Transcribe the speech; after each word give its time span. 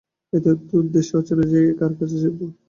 এত 0.33 0.45
দূর 0.67 0.83
দেশে 0.93 1.13
অচেনা 1.19 1.45
জায়গায় 1.51 1.75
কার 1.79 1.93
কাছে 1.99 2.17
যাইব। 2.21 2.39